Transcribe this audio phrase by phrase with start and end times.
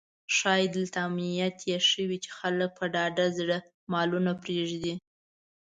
[0.35, 3.57] ښایي دلته امنیت یې ښه وي چې خلک په ډاډه زړه
[3.91, 4.93] مالونه پرېږدي.